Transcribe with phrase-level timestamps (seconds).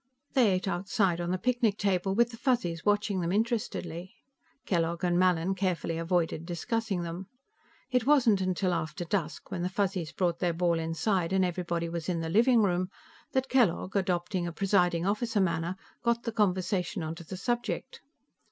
[0.33, 4.15] They ate outside on the picnic table, with the Fuzzies watching them interestedly.
[4.65, 7.27] Kellogg and Mallin carefully avoided discussing them.
[7.91, 12.09] It wasn't until after dusk, when the Fuzzies brought their ball inside and everybody was
[12.09, 12.89] in the living room,
[13.33, 18.01] that Kellogg, adopting a presiding officer manner, got the conversation onto the subject.